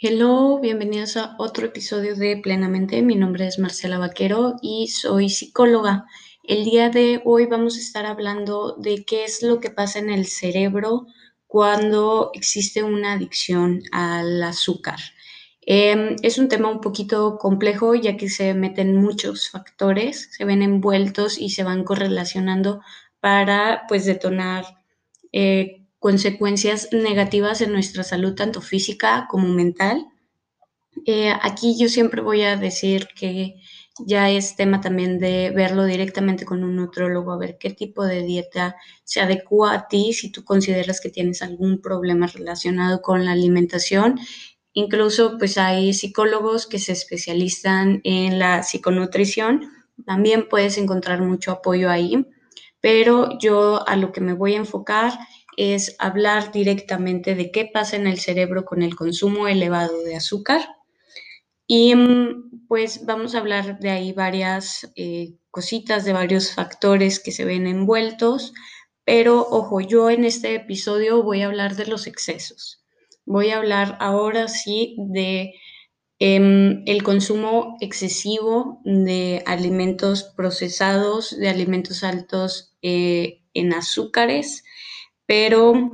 [0.00, 3.02] Hello, bienvenidos a otro episodio de Plenamente.
[3.02, 6.06] Mi nombre es Marcela Vaquero y soy psicóloga.
[6.44, 10.10] El día de hoy vamos a estar hablando de qué es lo que pasa en
[10.10, 11.08] el cerebro
[11.48, 15.00] cuando existe una adicción al azúcar.
[15.62, 20.62] Em, es un tema un poquito complejo ya que se meten muchos factores, se ven
[20.62, 22.82] envueltos y se van correlacionando
[23.18, 24.64] para pues detonar
[25.32, 30.06] eh, consecuencias negativas en nuestra salud, tanto física como mental.
[31.06, 33.56] Eh, aquí yo siempre voy a decir que
[34.06, 38.22] ya es tema también de verlo directamente con un nutrólogo, a ver qué tipo de
[38.22, 43.32] dieta se adecua a ti, si tú consideras que tienes algún problema relacionado con la
[43.32, 44.20] alimentación.
[44.72, 49.72] Incluso pues hay psicólogos que se especializan en la psiconutrición,
[50.06, 52.24] también puedes encontrar mucho apoyo ahí,
[52.80, 55.18] pero yo a lo que me voy a enfocar
[55.58, 60.60] es hablar directamente de qué pasa en el cerebro con el consumo elevado de azúcar.
[61.66, 67.32] Y mm, pues vamos a hablar de ahí varias eh, cositas, de varios factores que
[67.32, 68.54] se ven envueltos,
[69.04, 72.84] pero ojo, yo en este episodio voy a hablar de los excesos.
[73.26, 75.54] Voy a hablar ahora sí de
[76.20, 84.62] em, el consumo excesivo de alimentos procesados, de alimentos altos eh, en azúcares,
[85.28, 85.92] pero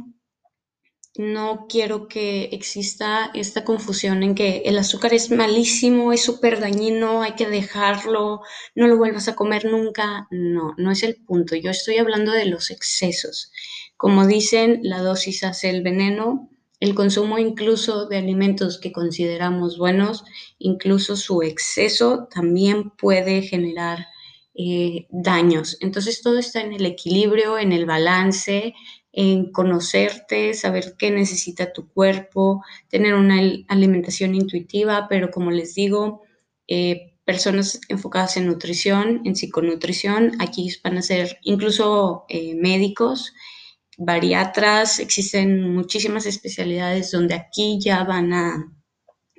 [1.16, 7.20] no quiero que exista esta confusión en que el azúcar es malísimo, es súper dañino,
[7.20, 8.42] hay que dejarlo,
[8.77, 10.28] no lo vuelvas a comer nunca.
[10.30, 11.56] No, no es el punto.
[11.56, 13.50] Yo estoy hablando de los excesos.
[13.96, 16.48] Como dicen, la dosis hace el veneno.
[16.78, 20.24] El consumo incluso de alimentos que consideramos buenos,
[20.58, 24.06] incluso su exceso también puede generar
[24.55, 25.77] eh, daños.
[25.80, 28.74] Entonces todo está en el equilibrio, en el balance,
[29.17, 36.23] en conocerte, saber qué necesita tu cuerpo, tener una alimentación intuitiva, pero como les digo,
[36.67, 43.33] eh, personas enfocadas en nutrición, en psiconutrición, aquí van a ser incluso eh, médicos,
[43.97, 48.73] bariatras, existen muchísimas especialidades donde aquí ya van a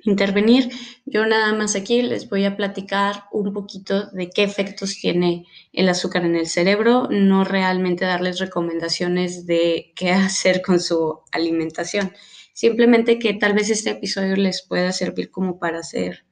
[0.06, 0.70] intervenir.
[1.04, 5.88] Yo nada más aquí les voy a platicar un poquito de qué efectos tiene el
[5.88, 12.12] azúcar en el cerebro, no realmente darles recomendaciones de qué hacer con su alimentación.
[12.52, 16.24] Simplemente que tal vez este episodio les pueda servir como para hacer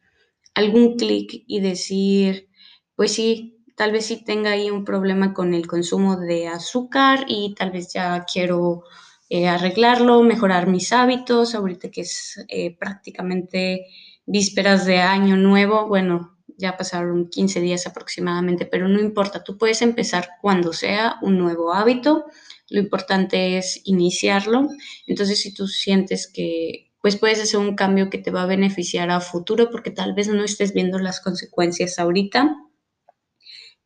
[0.54, 2.48] algún clic y decir,
[2.96, 7.54] pues sí, tal vez sí tenga ahí un problema con el consumo de azúcar y
[7.54, 8.84] tal vez ya quiero
[9.28, 13.86] eh, arreglarlo, mejorar mis hábitos, ahorita que es eh, prácticamente
[14.26, 19.82] vísperas de año nuevo, bueno, ya pasaron 15 días aproximadamente, pero no importa, tú puedes
[19.82, 22.26] empezar cuando sea un nuevo hábito,
[22.70, 24.68] lo importante es iniciarlo,
[25.06, 29.10] entonces si tú sientes que pues puedes hacer un cambio que te va a beneficiar
[29.10, 32.56] a futuro porque tal vez no estés viendo las consecuencias ahorita,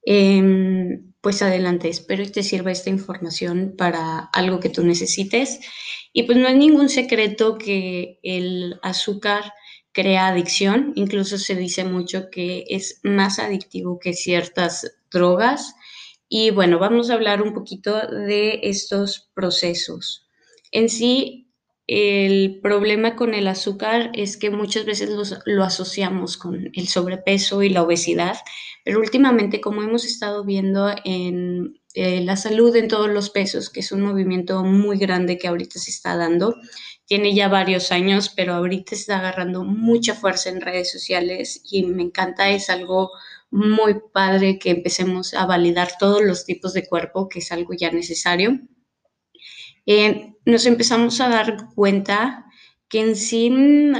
[0.06, 5.60] eh, pues adelante, espero que te sirva esta información para algo que tú necesites.
[6.12, 9.52] Y pues no es ningún secreto que el azúcar
[9.92, 15.74] crea adicción, incluso se dice mucho que es más adictivo que ciertas drogas.
[16.28, 20.26] Y bueno, vamos a hablar un poquito de estos procesos.
[20.70, 21.47] En sí,
[21.88, 25.08] el problema con el azúcar es que muchas veces
[25.46, 28.36] lo asociamos con el sobrepeso y la obesidad,
[28.84, 33.80] pero últimamente como hemos estado viendo en eh, la salud en todos los pesos, que
[33.80, 36.56] es un movimiento muy grande que ahorita se está dando,
[37.06, 42.02] tiene ya varios años, pero ahorita está agarrando mucha fuerza en redes sociales y me
[42.02, 43.12] encanta, es algo
[43.50, 47.90] muy padre que empecemos a validar todos los tipos de cuerpo, que es algo ya
[47.90, 48.60] necesario.
[49.86, 52.46] Eh, nos empezamos a dar cuenta
[52.88, 53.94] que en sí mm,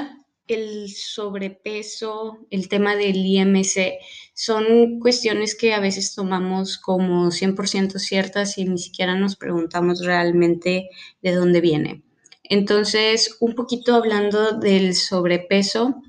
[0.49, 3.99] el sobrepeso, el tema del IMC,
[4.35, 10.89] son cuestiones que a veces tomamos como 100% ciertas y ni siquiera nos preguntamos realmente
[11.23, 12.03] de dónde viene.
[12.45, 16.03] Entonces, un poquito hablando del sobrepeso,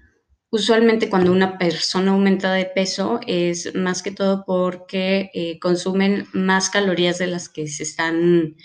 [0.52, 6.70] usualmente cuando una persona aumenta de peso es más que todo porque eh, consumen más
[6.70, 8.56] calorías de las que se están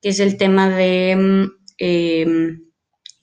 [0.00, 2.64] que es el tema de mm, em,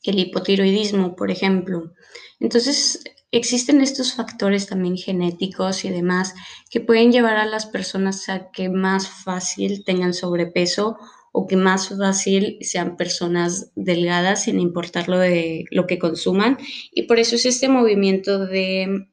[0.04, 1.94] el hipotiroidismo, por ejemplo.
[2.40, 3.02] Entonces,
[3.32, 6.34] existen estos factores también genéticos y demás
[6.70, 10.98] que pueden llevar a las personas a que más fácil tengan sobrepeso
[11.32, 16.58] o que más fácil sean personas delgadas sin importar lo de lo que consuman
[16.92, 19.08] y por eso es este movimiento de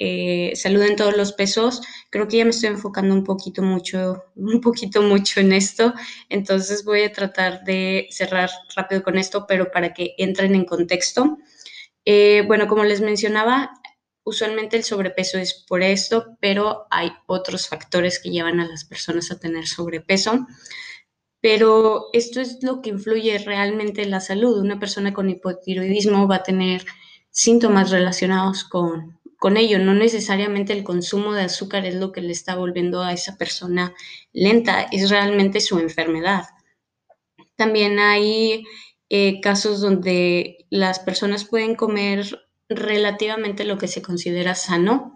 [0.00, 1.82] eh, salud en todos los pesos.
[2.10, 5.92] Creo que ya me estoy enfocando un poquito mucho, un poquito mucho en esto,
[6.28, 11.38] entonces voy a tratar de cerrar rápido con esto, pero para que entren en contexto.
[12.10, 13.70] Eh, bueno, como les mencionaba,
[14.24, 19.30] usualmente el sobrepeso es por esto, pero hay otros factores que llevan a las personas
[19.30, 20.46] a tener sobrepeso.
[21.42, 24.58] Pero esto es lo que influye realmente en la salud.
[24.58, 26.82] Una persona con hipotiroidismo va a tener
[27.28, 29.78] síntomas relacionados con, con ello.
[29.78, 33.92] No necesariamente el consumo de azúcar es lo que le está volviendo a esa persona
[34.32, 36.44] lenta, es realmente su enfermedad.
[37.54, 38.64] También hay
[39.10, 45.14] eh, casos donde las personas pueden comer relativamente lo que se considera sano,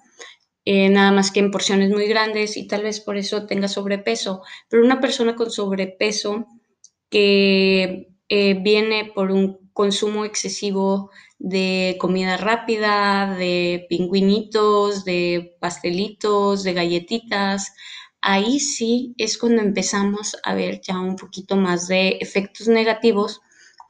[0.64, 4.42] eh, nada más que en porciones muy grandes y tal vez por eso tenga sobrepeso.
[4.68, 6.46] Pero una persona con sobrepeso
[7.10, 16.72] que eh, viene por un consumo excesivo de comida rápida, de pingüinitos, de pastelitos, de
[16.72, 17.74] galletitas,
[18.20, 23.40] ahí sí es cuando empezamos a ver ya un poquito más de efectos negativos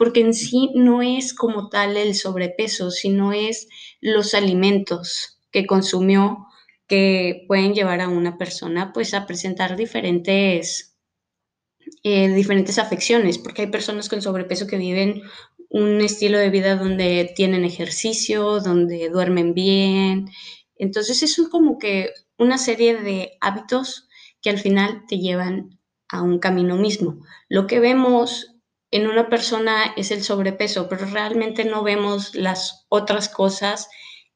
[0.03, 3.69] porque en sí no es como tal el sobrepeso, sino es
[4.01, 6.49] los alimentos que consumió
[6.89, 10.97] que pueden llevar a una persona pues a presentar diferentes,
[12.03, 15.23] eh, diferentes afecciones, porque hay personas con sobrepeso que viven
[15.69, 20.27] un estilo de vida donde tienen ejercicio, donde duermen bien.
[20.75, 24.09] Entonces es como que una serie de hábitos
[24.41, 25.79] que al final te llevan
[26.09, 27.25] a un camino mismo.
[27.49, 28.52] Lo que vemos
[28.93, 33.89] en una persona es el sobrepeso, pero realmente no vemos las otras cosas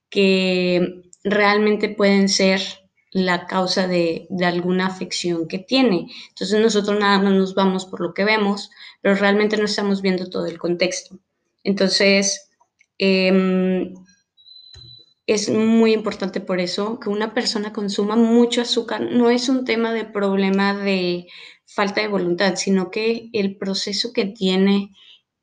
[0.08, 2.62] que realmente pueden ser
[3.12, 6.06] la causa de, alguna afección que tiene.
[6.30, 8.70] Entonces nosotros nada más nos vamos por lo que vemos,
[9.02, 11.18] pero realmente no estamos viendo todo el contexto.
[11.62, 12.50] Entonces,
[12.98, 13.94] em,
[15.26, 19.02] es muy importante por eso que una persona consuma mucho azúcar.
[19.02, 21.26] No es un tema de problema de
[21.76, 24.92] falta de voluntad, sino que el proceso que tiene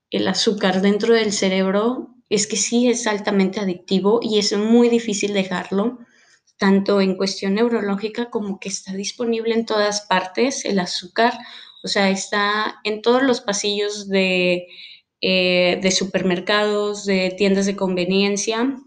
[0.10, 5.34] el azúcar dentro del cerebro es que sí es altamente adictivo y es muy difícil
[5.34, 6.00] dejarlo,
[6.58, 11.38] tanto en cuestión neurológica como que está disponible en todas partes el azúcar,
[11.84, 14.66] o sea, está en todos los pasillos de,
[15.22, 18.80] eh, de supermercados, de tiendas de conveniencia,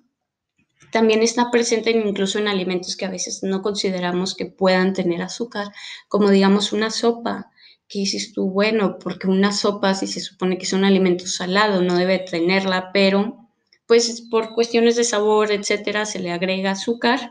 [0.91, 5.69] también está presente incluso en alimentos que a veces no consideramos que puedan tener azúcar,
[6.09, 7.51] como digamos una sopa,
[7.89, 11.83] que dices tú, bueno, porque una sopa si se supone que es un alimento salado,
[11.83, 13.49] no debe tenerla, pero
[13.87, 17.31] pues por cuestiones de sabor, etcétera, se le agrega azúcar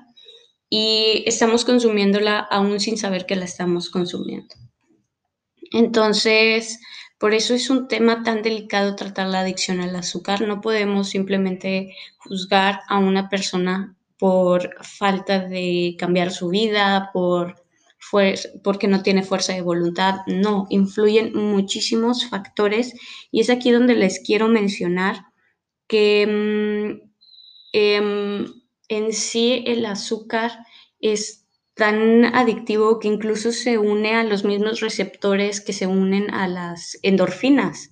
[0.69, 4.56] y estamos consumiéndola aún sin saber que la estamos consumiendo.
[5.72, 6.80] Entonces,
[7.18, 10.42] por eso es un tema tan delicado tratar la adicción al azúcar.
[10.42, 17.66] No podemos simplemente juzgar a una persona por falta de cambiar su vida, por
[18.64, 20.18] porque no tiene fuerza de voluntad.
[20.28, 22.94] No, influyen muchísimos factores
[23.32, 25.26] y es aquí donde les quiero mencionar
[25.88, 27.10] que mm,
[27.74, 28.46] em,
[28.90, 30.52] en sí el azúcar
[31.00, 31.45] es
[31.75, 36.98] tan adictivo que incluso se une a los mismos receptores que se unen a las
[37.03, 37.91] endorfinas,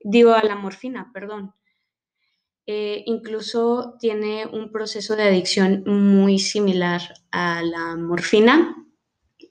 [0.00, 1.54] digo a la morfina, perdón.
[2.68, 8.74] Eh, incluso tiene un proceso de adicción muy similar a la morfina.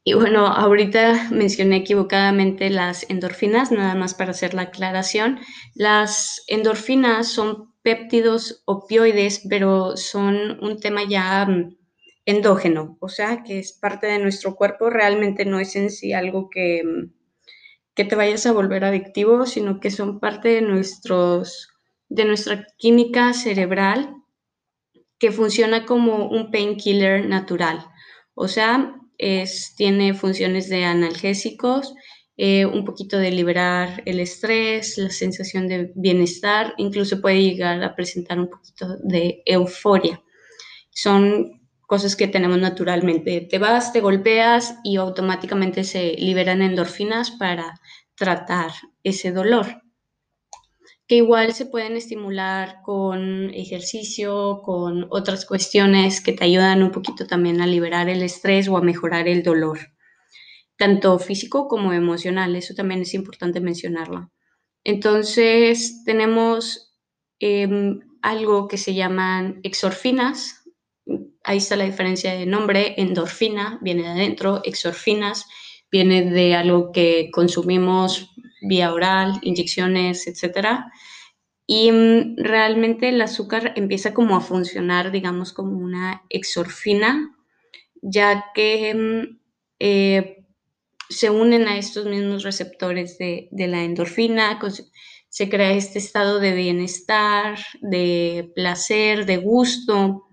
[0.04, 5.40] Y bueno, ahorita mencioné equivocadamente las endorfinas, nada más para hacer la aclaración.
[5.76, 11.78] Las endorfinas son péptidos opioides, pero son un tema ya mm,
[12.26, 16.50] endógeno, o sea, que es parte de nuestro cuerpo, realmente no es en sí algo
[16.50, 16.84] que,
[17.94, 21.70] que te vayas a volver adictivo, sino que son parte de, nuestros,
[22.10, 24.16] de nuestra química cerebral
[25.18, 27.86] que funciona como un painkiller natural.
[28.34, 31.94] O sea, es, tiene funciones de analgésicos,
[32.38, 37.96] eh, un poquito de liberar el estrés, la sensación de bienestar, incluso puede llegar a
[37.96, 40.22] presentar un poquito de euforia.
[40.90, 43.42] Son cosas que tenemos naturalmente.
[43.50, 47.80] Te vas, te golpeas y automáticamente se liberan endorfinas para
[48.16, 48.72] tratar
[49.04, 49.82] ese dolor.
[51.08, 57.28] Que igual se pueden estimular con ejercicio, con otras cuestiones que te ayudan un poquito
[57.28, 59.80] también a liberar el estrés o a mejorar el dolor,
[60.78, 62.56] tanto físico como emocional.
[62.56, 64.32] Eso también es importante mencionarlo.
[64.84, 66.96] Entonces, tenemos
[67.40, 70.64] em, algo que se llaman exorfinas.
[71.44, 72.96] Ahí está la diferencia de nombre.
[72.98, 75.46] Endorfina viene de adentro, exorfinas
[75.92, 80.86] viene de algo que consumimos vía oral, inyecciones, etc.
[81.68, 87.36] Y mm, realmente el azúcar empieza como a funcionar, digamos, como una exorfina,
[88.02, 89.40] ya que mm,
[89.80, 90.46] eh,
[91.10, 94.60] se unen a estos mismos receptores de, la endorfina,
[95.30, 100.25] se crea este estado de bienestar, de placer, de gusto,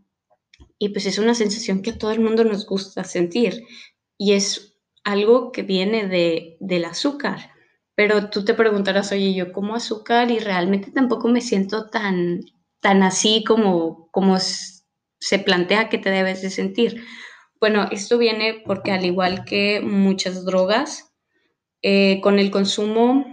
[0.82, 3.62] y pues es una sensación que a todo el mundo nos gusta sentir,
[4.18, 7.52] y es algo que viene de, del azúcar.
[7.94, 12.40] Pero tú te preguntarás, oye, yo como azúcar y realmente tampoco me siento tan,
[12.80, 17.04] tan así como, como se plantea que te debes de sentir.
[17.60, 21.12] Bueno, esto viene porque al igual que muchas drogas,
[21.80, 23.24] eh, con el consumo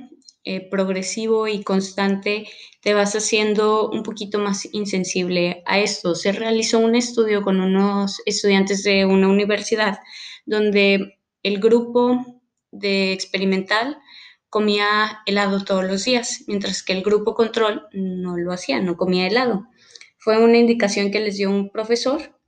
[0.49, 2.47] eh, progresivo y constante
[2.81, 6.15] te vas haciendo un poquito más insensible a esto.
[6.15, 9.99] Se realizó un estudio con unos estudiantes de una universidad
[10.45, 12.41] donde el grupo
[12.71, 13.97] de experimental
[14.49, 19.27] comía helado todos los días, mientras que el grupo control no lo hacía, no comía
[19.27, 19.67] helado.
[20.17, 22.39] Fue una indicación que les dio un profesor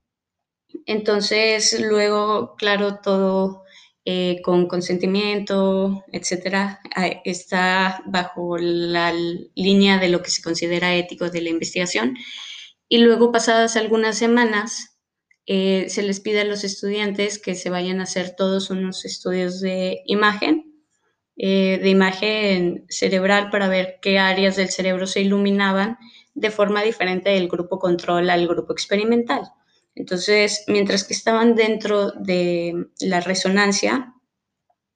[0.86, 3.64] entonces, luego, claro, todo
[4.06, 6.80] eh, con consentimiento, etcétera,
[7.24, 9.14] está bajo la
[9.56, 12.18] línea de lo que se considera ético de la investigación.
[12.90, 14.98] Y luego, pasadas algunas semanas,
[15.46, 19.60] eh, se les pide a los estudiantes que se vayan a hacer todos unos estudios
[19.60, 20.74] de imagen,
[21.38, 25.98] eh, de imagen cerebral para ver qué áreas del cerebro se iluminaban
[26.34, 29.44] de forma diferente del grupo control al grupo experimental.
[30.02, 34.16] Entonces, mientras que estaban dentro de la resonancia,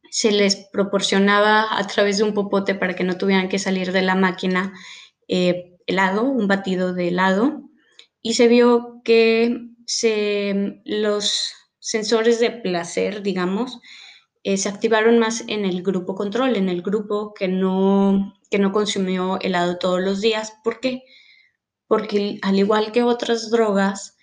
[0.09, 4.01] se les proporcionaba a través de un popote para que no tuvieran que salir de
[4.01, 4.73] la máquina
[5.27, 7.61] eh, helado, un batido de helado,
[8.23, 9.67] y se vio que
[10.85, 13.79] los sensores de placer, digamos,
[14.41, 18.71] eh, se activaron más en el grupo control, en el grupo que no, que no
[18.71, 20.55] consumió helado todos los días.
[20.63, 21.03] ¿Por qué?
[21.85, 24.14] Porque al igual que otras drogas,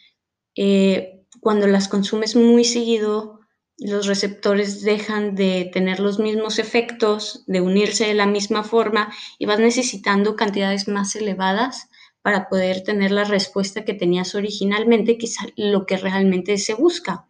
[0.57, 3.41] eh, cuando las consumes muy seguido,
[3.79, 9.47] los receptores dejan de tener los mismos efectos, de unirse de la misma forma y
[9.47, 11.89] vas necesitando cantidades más elevadas
[12.23, 17.27] para poder tener la respuesta que tenías originalmente, que es lo que realmente se busca.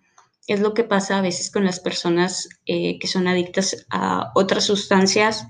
[0.47, 4.65] Es lo que pasa a veces con las personas eh, que son adictas a otras
[4.65, 5.47] sustancias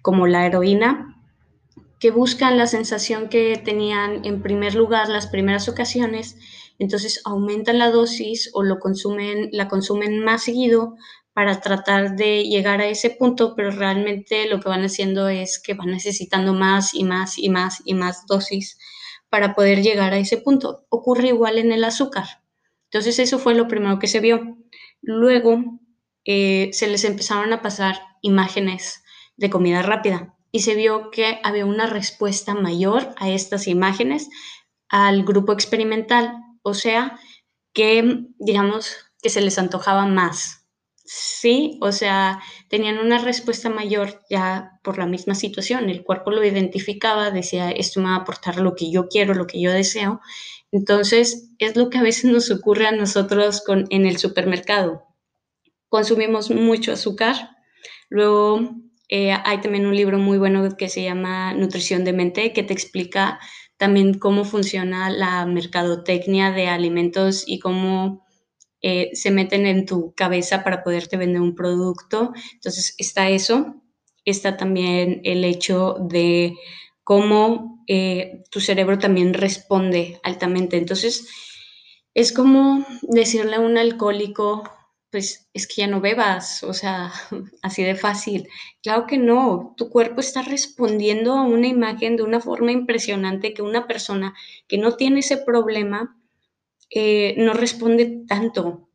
[0.00, 1.20] como la heroína,
[1.98, 6.36] que buscan la sensación que tenían en primer lugar las primeras ocasiones
[6.78, 10.96] entonces aumentan la dosis o lo consumen, la consumen más seguido
[11.32, 15.74] para tratar de llegar a ese punto, pero realmente lo que van haciendo es que
[15.74, 18.78] van necesitando más y más y más y más dosis
[19.28, 20.86] para poder llegar a ese punto.
[20.88, 22.24] Ocurre igual en el azúcar.
[22.84, 24.56] Entonces eso fue lo primero que se vio.
[25.02, 25.78] Luego
[26.24, 29.02] eh, se les empezaron a pasar imágenes
[29.36, 34.30] de comida rápida y se vio que había una respuesta mayor a estas imágenes
[34.88, 37.16] al grupo experimental o sea,
[37.72, 40.66] que digamos que se les antojaba más.
[41.04, 45.88] Sí, o sea, tenían una respuesta mayor ya por la misma situación.
[45.88, 49.46] El cuerpo lo identificaba, decía, esto me va a aportar lo que yo quiero, lo
[49.46, 50.20] que yo deseo.
[50.72, 55.04] Entonces, es lo que a veces nos ocurre a nosotros con, en el supermercado.
[55.88, 57.36] Consumimos mucho azúcar.
[58.08, 58.74] Luego,
[59.08, 62.72] eh, hay también un libro muy bueno que se llama Nutrición de Mente, que te
[62.72, 63.38] explica
[63.76, 68.26] también cómo funciona la mercadotecnia de alimentos y cómo
[68.82, 72.32] eh, se meten en tu cabeza para poderte vender un producto.
[72.54, 73.82] Entonces está eso,
[74.24, 76.54] está también el hecho de
[77.04, 80.76] cómo eh, tu cerebro también responde altamente.
[80.76, 81.28] Entonces
[82.14, 84.64] es como decirle a un alcohólico,
[85.10, 87.12] pues es que ya no bebas, o sea,
[87.62, 88.48] así de fácil.
[88.82, 93.62] Claro que no, tu cuerpo está respondiendo a una imagen de una forma impresionante que
[93.62, 94.34] una persona
[94.68, 96.16] que no tiene ese problema
[96.90, 98.88] eh, no responde tanto.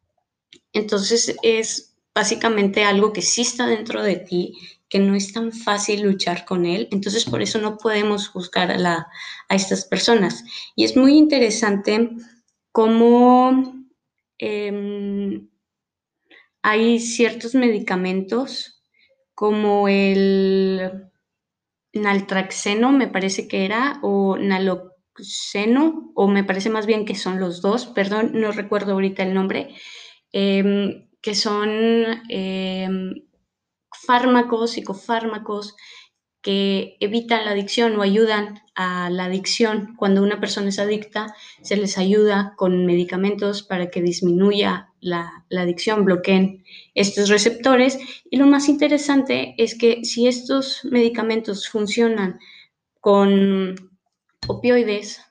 [0.73, 4.57] Entonces es básicamente algo que sí está dentro de ti,
[4.89, 6.87] que no es tan fácil luchar con él.
[6.91, 9.07] Entonces por eso no podemos juzgar a,
[9.49, 10.43] estas personas.
[10.75, 12.09] Y es muy interesante
[12.71, 13.75] cómo...
[14.37, 15.50] Em,
[16.61, 18.83] hay ciertos medicamentos
[19.33, 21.09] como el
[21.93, 27.61] naltraxeno, me parece que era, o naloxeno, o me parece más bien que son los
[27.61, 29.75] dos, perdón, no recuerdo ahorita el nombre,
[30.31, 31.69] em, que son
[32.29, 33.13] em,
[34.05, 35.75] fármacos, psicofármacos,
[36.41, 39.95] que evitan la adicción o ayudan a la adicción.
[39.95, 46.05] Cuando una persona es adicta, se les ayuda con medicamentos para que disminuya la, adicción,
[46.05, 46.63] bloqueen
[46.95, 47.99] estos receptores.
[48.29, 52.39] Y lo más interesante es que si estos medicamentos funcionan
[52.99, 53.75] con
[54.47, 55.21] opioides,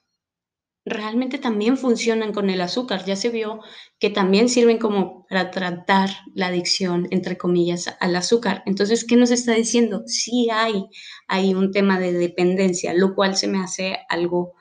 [0.85, 3.05] realmente también funcionan con el azúcar.
[3.05, 3.61] Ya se vio
[3.99, 8.63] que también sirven como para tratar la adicción, entre comillas, al azúcar.
[8.67, 10.03] Entonces, ¿qué nos está diciendo?
[10.07, 10.85] Sí hay,
[11.29, 14.55] hay un tema de dependencia, lo cual se me hace algo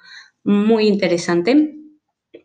[0.43, 1.75] muy interesante.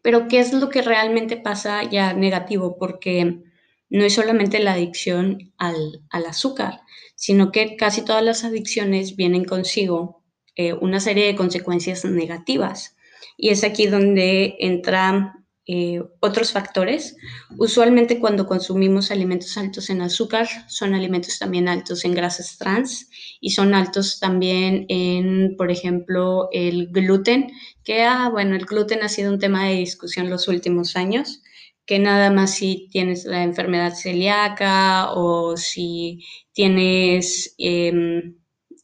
[0.02, 2.76] Pero, ¿qué es lo que realmente pasa ya negativo?
[2.78, 3.43] Porque
[3.90, 6.81] no es solamente la adicción al, azúcar,
[7.14, 10.23] sino que casi todas las adicciones vienen consigo
[10.57, 12.94] eh, una serie de consecuencias negativas.
[13.37, 17.16] Y es aquí donde entran eh, otros factores.
[17.57, 23.09] Usualmente cuando consumimos alimentos altos en azúcar, son alimentos también altos en grasas trans
[23.40, 27.50] y son altos también en, por ejemplo, el gluten,
[27.83, 31.40] que, ah, bueno, el gluten ha sido un tema de discusión los últimos años
[31.87, 38.37] que nada más si tienes la enfermedad celíaca o si tienes em,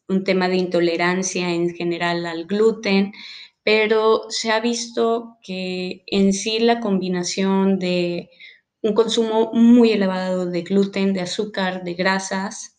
[0.09, 3.13] un tema de intolerancia en general al gluten,
[3.73, 8.29] pero se ha visto que en sí la combinación de
[8.83, 12.75] un consumo muy elevado de gluten, de azúcar, de grasas,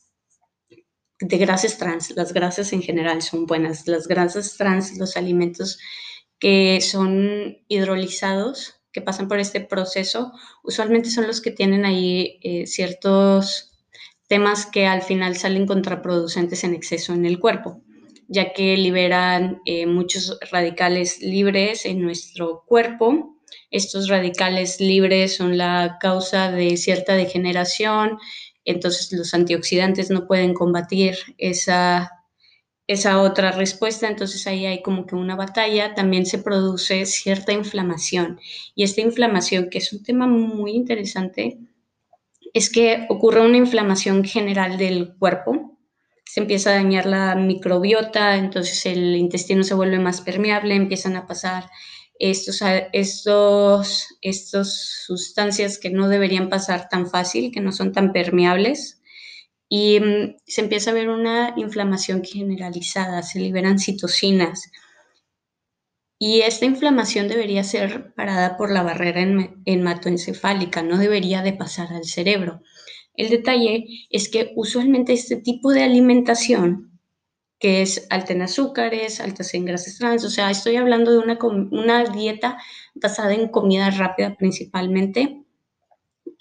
[1.22, 5.80] de grasas trans, las grasas en general son buenas, las grasas trans, los alimentos
[6.40, 12.68] que son hidrolizados, que pasan por este proceso, usualmente son los que tienen ahí eh,
[12.68, 13.72] ciertos
[14.28, 17.82] temas que al final salen contraproducentes en exceso en el cuerpo
[18.32, 23.36] ya que liberan eh, muchos radicales libres en nuestro cuerpo.
[23.72, 28.20] Estos radicales libres son la causa de cierta degeneración,
[28.64, 32.10] entonces los antioxidantes no pueden combatir esa,
[32.88, 38.40] esa otra respuesta, entonces ahí hay como que una batalla, también se produce cierta inflamación.
[38.76, 41.60] Y esta inflamación, que es un tema muy interesante,
[42.54, 45.78] es que ocurre una inflamación general del cuerpo,
[46.26, 51.28] se empieza a dañar la microbiota, entonces el intestino se vuelve más permeable, empiezan a
[51.28, 51.70] pasar
[52.20, 52.62] estos,
[52.94, 59.02] estos, estos sustancias que no deberían pasar tan fácil, que no son tan permeables,
[59.68, 64.70] y mm, se empieza a ver una inflamación generalizada, se liberan citocinas.
[66.20, 69.22] Y esta inflamación debería ser parada por la barrera
[69.66, 72.62] hematoencefálica, no debería de pasar al cerebro.
[73.14, 77.00] El detalle es que usualmente este tipo de alimentación,
[77.60, 81.38] que es alta en azúcares, altas en grasas trans, o sea, estoy hablando de una,
[81.72, 82.58] una dieta
[82.96, 85.42] basada en comida rápida principalmente,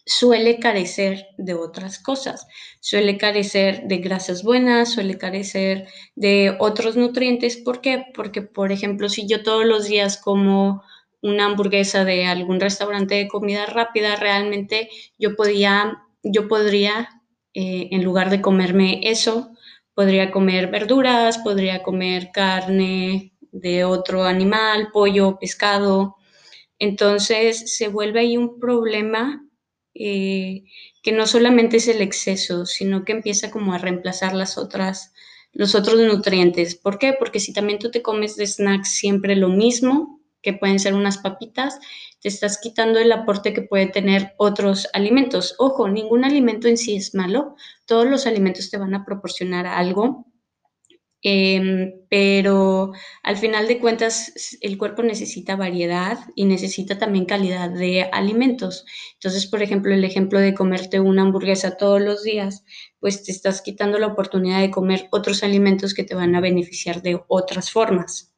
[0.07, 2.47] suele carecer de otras cosas,
[2.81, 7.57] suele carecer de grasas buenas, suele carecer de otros nutrientes.
[7.57, 8.05] ¿Por qué?
[8.15, 10.83] Porque, por ejemplo, si yo todos los días como
[11.23, 17.09] una hamburguesa de algún restaurante de comida rápida, realmente yo podía yo podría,
[17.55, 19.53] eh, en lugar de comerme eso,
[19.95, 26.17] podría comer verduras, podría comer carne de otro animal, pollo, pescado.
[26.79, 29.45] Entonces se vuelve ahí un problema
[29.95, 30.65] eh,
[31.03, 35.13] que no solamente es el exceso, sino que empieza como a reemplazar las otras,
[35.53, 36.77] los otros nutrientes.
[36.77, 37.15] ¿Por qué?
[37.19, 41.19] Porque si también tú te comes de snacks siempre lo mismo, que pueden ser unas
[41.19, 41.79] papitas,
[42.21, 45.55] te estás quitando el aporte que puede tener otros alimentos.
[45.59, 50.27] Ojo, ningún alimento en sí es malo, todos los alimentos te van a proporcionar algo,
[51.23, 58.05] em, pero al final de cuentas el cuerpo necesita variedad y necesita también calidad de
[58.13, 58.87] alimentos.
[59.15, 62.65] Entonces, por ejemplo, el ejemplo de comerte una hamburguesa todos los días,
[63.01, 67.03] pues te estás quitando la oportunidad de comer otros alimentos que te van a beneficiar
[67.03, 68.33] de otras formas.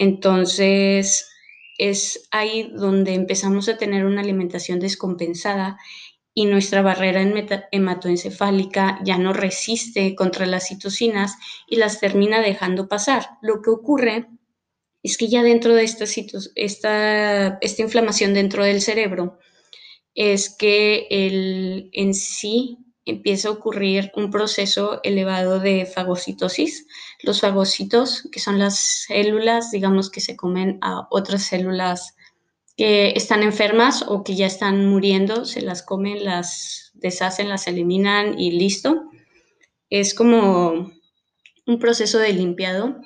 [0.00, 1.30] Entonces,
[1.76, 5.76] es ahí donde empezamos a tener una alimentación descompensada
[6.32, 7.22] y nuestra barrera
[7.70, 11.34] hematoencefálica ya no resiste contra las citocinas
[11.68, 13.26] y las termina dejando pasar.
[13.42, 14.26] Lo que ocurre
[15.02, 16.06] es que ya dentro de esta,
[16.54, 19.38] esta, inflamación dentro del cerebro
[20.14, 26.86] es que el, en sí empieza a ocurrir un proceso elevado de fagocitosis.
[27.22, 32.16] Los fagocitos, que son las células, digamos, que se comen a otras células
[32.76, 38.38] que están enfermas o que ya están muriendo, se las comen, las deshacen, las eliminan
[38.38, 39.02] y listo.
[39.90, 40.90] Es como
[41.66, 42.96] un proceso de limpiado,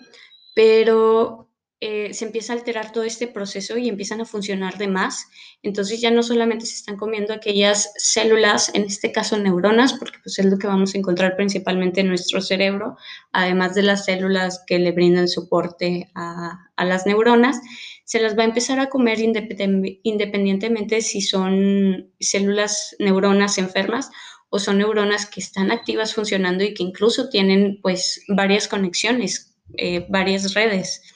[0.54, 1.43] pero
[1.86, 5.28] eh, se empieza a alterar todo este proceso y empiezan a funcionar de más.
[5.62, 10.38] Entonces ya no solamente se están comiendo aquellas células, en este caso neuronas, porque pues
[10.38, 12.96] es lo que vamos a encontrar principalmente en nuestro cerebro,
[13.32, 17.60] además de las células que le brindan soporte a, las neuronas,
[18.06, 24.08] se las va a empezar a comer independientemente si son células neuronas enfermas
[24.48, 30.06] o son neuronas que están activas funcionando y que incluso tienen pues varias conexiones, eh,
[30.08, 31.13] varias redes.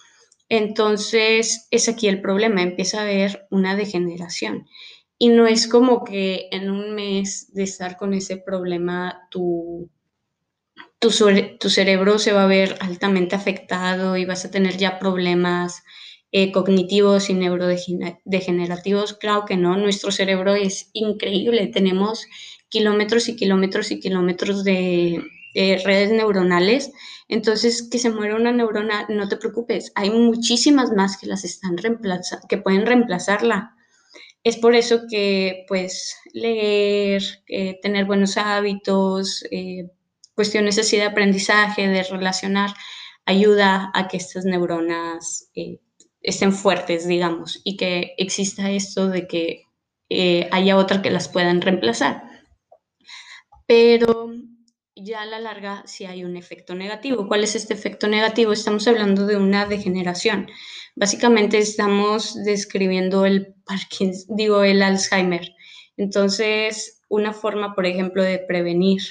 [0.48, 4.66] Entonces es aquí el problema, empieza a haber una degeneración.
[5.18, 9.90] Y no es como que en un mes de estar con ese problema tu,
[10.98, 15.82] tu, cerebro se va a ver altamente afectado y vas a tener ya problemas
[16.30, 19.14] eh, cognitivos y neurodegenerativos.
[19.14, 22.26] Claro que no, nuestro cerebro es increíble, tenemos
[22.68, 25.22] kilómetros y kilómetros y kilómetros de,
[25.54, 26.92] redes neuronales.
[27.28, 31.76] Entonces, que se muera una neurona, no te preocupes, hay muchísimas más que las están
[31.76, 33.74] reemplazando, que pueden reemplazarla.
[34.44, 39.90] Es por eso que, pues, leer, eh, tener buenos hábitos, eh,
[40.34, 42.70] cuestiones así de aprendizaje, de relacionar,
[43.26, 45.80] ayuda a que estas neuronas eh,
[46.22, 49.64] estén fuertes, digamos, y que exista esto de que
[50.50, 52.28] haya otra que las puedan reemplazar
[53.68, 54.32] pero
[55.02, 57.28] ya a la larga sí hay un efecto negativo.
[57.28, 58.52] ¿Cuál es este efecto negativo?
[58.52, 60.48] Estamos hablando de una degeneración.
[60.96, 65.54] Básicamente estamos describiendo el Parkinson, digo, el Alzheimer.
[65.96, 69.02] Entonces, una forma, por ejemplo, de prevenir,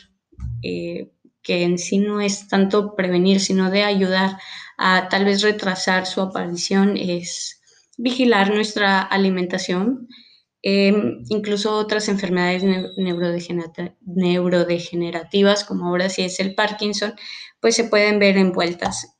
[0.64, 4.38] eh, que en sí no es tanto prevenir, sino de ayudar
[4.78, 7.62] a tal vez retrasar su aparición, es
[7.98, 10.08] vigilar nuestra alimentación,
[10.64, 12.64] Em, incluso otras enfermedades
[12.96, 17.14] neurodegenerativas, como ahora sí es el Parkinson,
[17.60, 19.18] pues se pueden ver envueltas.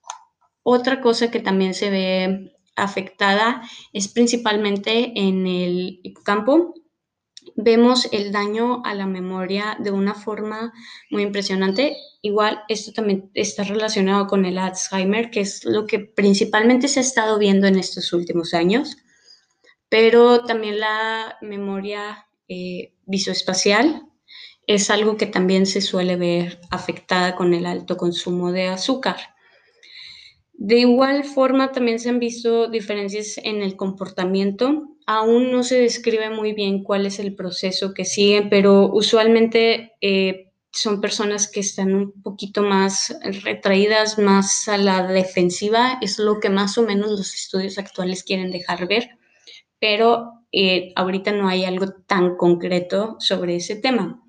[0.64, 3.62] Otra cosa que también se ve afectada
[3.94, 6.74] es principalmente en el hipocampo.
[7.56, 10.74] Vemos el daño a la memoria de una forma
[11.10, 11.96] muy impresionante.
[12.22, 17.04] Igual, esto también está relacionado con el Alzheimer, que es lo que principalmente se ha
[17.04, 18.98] estado viendo en estos últimos años
[19.90, 24.04] pero también la memoria eh, visoespacial
[24.68, 29.18] es algo que también se suele ver afectada con el alto consumo de azúcar.
[30.54, 34.90] De igual forma, también se han visto diferencias en el comportamiento.
[35.06, 40.52] Aún no se describe muy bien cuál es el proceso que siguen, pero usualmente eh,
[40.72, 45.98] son personas que están un poquito más retraídas, más a la defensiva.
[46.02, 49.17] Es lo que más o menos los estudios actuales quieren dejar ver
[49.80, 54.24] pero eh, ahorita no hay algo tan concreto sobre ese tema.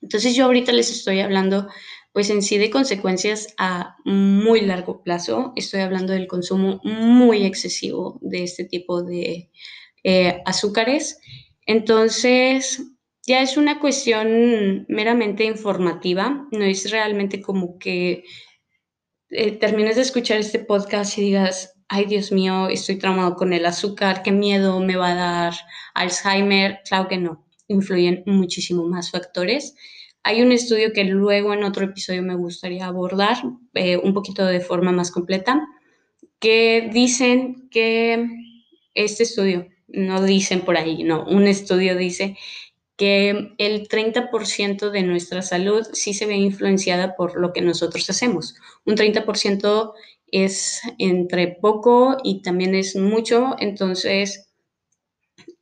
[0.00, 1.68] Entonces yo ahorita les estoy hablando
[2.12, 5.52] pues en sí de consecuencias a muy largo plazo.
[5.56, 9.50] Estoy hablando del consumo muy excesivo de este tipo de
[10.04, 11.20] eh, azúcares.
[11.66, 12.82] Entonces
[13.26, 18.24] ya es una cuestión meramente informativa, no es realmente como que
[19.30, 23.66] eh, termines de escuchar este podcast y digas, ay Dios mío, estoy traumado con el
[23.66, 25.54] azúcar, qué miedo me va a dar
[25.94, 26.80] Alzheimer.
[26.88, 29.74] Claro que no, influyen muchísimo más factores.
[30.22, 33.38] Hay un estudio que luego en otro episodio me gustaría abordar
[33.74, 35.66] eh, un poquito de forma más completa,
[36.38, 38.26] que dicen que
[38.94, 42.36] este estudio, no dicen por ahí, no, un estudio dice
[42.96, 48.56] que el 30% de nuestra salud sí se ve influenciada por lo que nosotros hacemos.
[48.84, 49.92] Un 30%
[50.32, 54.48] es entre poco y también es mucho, entonces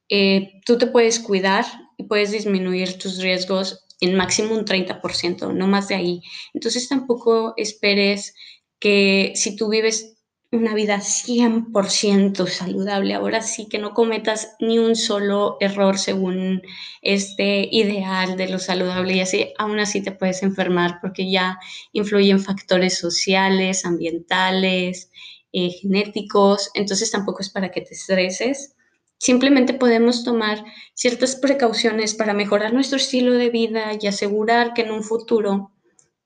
[0.08, 1.64] eh, tú te puedes cuidar
[1.96, 6.22] y puedes disminuir tus riesgos en máximo un 30%, no más de ahí.
[6.52, 8.34] Entonces tampoco esperes
[8.78, 10.15] que si tú vives
[10.52, 13.14] una vida 100% saludable.
[13.14, 16.62] Ahora sí que no cometas ni un solo error según
[17.02, 21.58] este ideal de lo saludable y así, aún así te puedes enfermar porque ya
[21.92, 25.10] influyen factores sociales, ambientales,
[25.52, 28.74] eh, genéticos, entonces tampoco es para que te estreses.
[29.18, 30.62] Simplemente podemos tomar
[30.94, 35.72] ciertas precauciones para mejorar nuestro estilo de vida y asegurar que en un futuro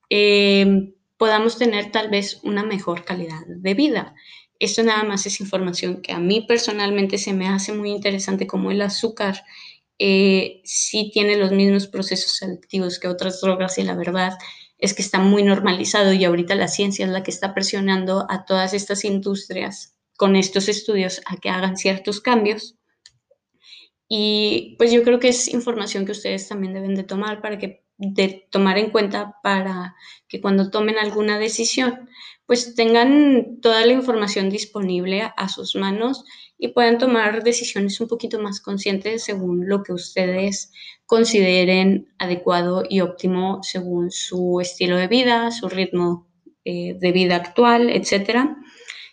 [0.09, 4.15] eh, podamos tener tal vez una mejor calidad de vida.
[4.57, 8.71] Esto nada más es información que a mí personalmente se me hace muy interesante como
[8.71, 9.43] el azúcar
[9.99, 14.33] eh, sí tiene los mismos procesos activos que otras drogas y la verdad
[14.79, 18.43] es que está muy normalizado y ahorita la ciencia es la que está presionando a
[18.45, 22.77] todas estas industrias con estos estudios a que hagan ciertos cambios.
[24.07, 27.85] Y pues yo creo que es información que ustedes también deben de tomar para que
[28.01, 29.95] de tomar en cuenta para
[30.27, 32.09] que cuando tomen alguna decisión,
[32.47, 36.25] pues tengan toda la información disponible a sus manos
[36.57, 40.71] y puedan tomar decisiones un poquito más conscientes según lo que ustedes
[41.05, 46.27] consideren adecuado y óptimo según su estilo de vida, su ritmo
[46.65, 48.49] eh, de vida actual, etc.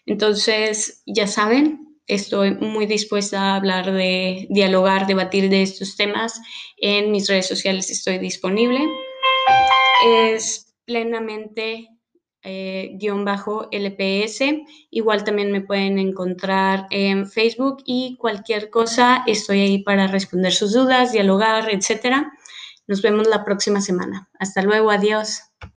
[0.06, 6.40] Entonces, ya saben, estoy muy dispuesta a hablar de, dialogar, debatir de estos temas.
[6.78, 8.80] En mis redes sociales estoy disponible.
[10.04, 11.88] Es plenamente
[12.42, 14.40] eh, guion bajo LPS.
[14.90, 20.72] Igual también me pueden encontrar en Facebook y cualquier cosa estoy ahí para responder sus
[20.72, 22.26] dudas, dialogar, etc.
[22.86, 24.30] Nos vemos la próxima semana.
[24.38, 25.47] Hasta luego, adiós.